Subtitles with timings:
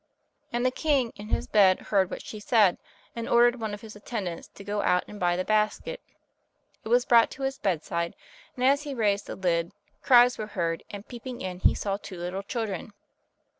[0.51, 2.79] And the king in his bed heard what she said,
[3.15, 6.01] and ordered one of his attendants to go out and buy the basket.
[6.83, 8.15] It was brought to his bedside,
[8.55, 12.17] and as he raised the lid cries were heard, and peeping in he saw two
[12.17, 12.93] little children.